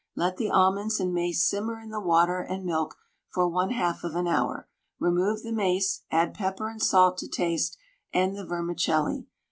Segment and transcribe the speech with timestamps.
[0.15, 2.95] Let the almonds and mace simmer in the water and milk
[3.29, 4.67] for 1/2 of an hour,
[4.99, 7.77] remove the mace, add pepper and salt to taste,
[8.11, 9.27] and the vermicelli.